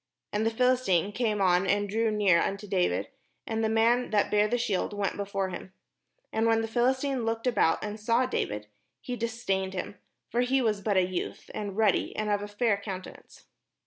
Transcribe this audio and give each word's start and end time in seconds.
And 0.33 0.47
the 0.47 0.49
Philistine 0.49 1.11
came 1.11 1.41
on 1.41 1.67
and 1.67 1.87
drew 1.87 2.09
near 2.09 2.41
unto 2.41 2.65
David; 2.67 3.09
and 3.45 3.63
the 3.63 3.69
man 3.69 4.09
that 4.09 4.31
bare 4.31 4.47
the 4.47 4.57
shield 4.57 4.93
went 4.93 5.15
before 5.15 5.49
him. 5.49 5.73
And 6.33 6.47
when 6.47 6.61
the 6.61 6.67
Phih'stine 6.67 7.23
looked 7.23 7.45
about, 7.45 7.83
and 7.83 7.99
saw 7.99 8.25
David, 8.25 8.65
he 9.01 9.15
dis 9.15 9.45
dained 9.45 9.73
him: 9.73 9.99
for 10.31 10.41
he 10.41 10.59
was 10.59 10.81
but 10.81 10.97
a 10.97 11.05
youth, 11.05 11.51
and 11.53 11.77
ruddy, 11.77 12.15
and 12.15 12.31
of 12.31 12.41
a 12.41 12.47
fair 12.47 12.77
countenance. 12.77 13.45